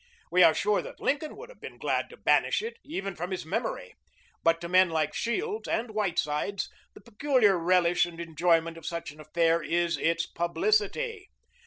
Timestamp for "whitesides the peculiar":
5.91-7.55